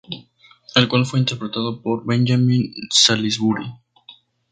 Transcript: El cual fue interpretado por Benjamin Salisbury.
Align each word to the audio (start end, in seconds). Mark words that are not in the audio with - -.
El 0.73 0.87
cual 0.87 1.05
fue 1.05 1.19
interpretado 1.19 1.79
por 1.79 2.03
Benjamin 2.03 2.73
Salisbury. 2.89 3.71